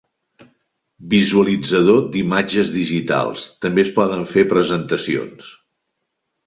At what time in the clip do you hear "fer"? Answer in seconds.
4.35-4.47